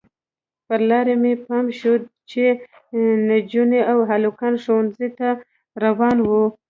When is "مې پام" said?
1.21-1.65